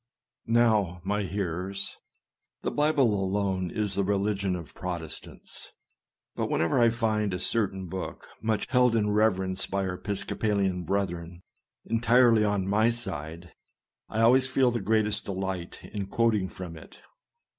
[0.47, 1.95] Now, my hearers,"
[2.63, 5.73] the Bible alone is the religion of Protestants;"
[6.35, 11.43] but whenever I find a certain book much held in reverence by our Episcopalian brethren,
[11.85, 13.53] entirely on my side,
[14.09, 16.99] I always feel the greatest delight in quoting from it.